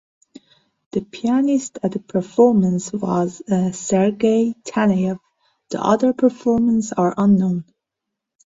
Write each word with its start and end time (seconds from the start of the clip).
The 0.93 1.01
pianist 1.01 1.77
at 1.83 1.91
the 1.91 1.99
performance 1.99 2.91
was 2.91 3.43
Sergei 3.77 4.55
Taneyev; 4.63 5.19
the 5.69 5.79
other 5.79 6.11
performers 6.11 6.91
are 6.91 7.13
unknown. 7.17 7.65